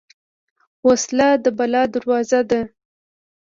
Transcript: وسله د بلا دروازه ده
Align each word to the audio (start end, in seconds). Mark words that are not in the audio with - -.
وسله 0.87 1.29
د 1.43 1.45
بلا 1.57 1.83
دروازه 1.93 2.41
ده 2.49 2.61